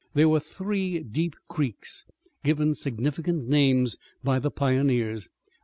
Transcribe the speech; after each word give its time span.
There 0.15 0.27
were 0.29 0.39
three 0.39 0.97
deep 1.01 1.35
creeks, 1.47 2.05
given 2.43 2.73
significant 2.73 3.47
names 3.47 3.97
by 4.23 4.39
the 4.39 4.49
pioneers. 4.49 5.29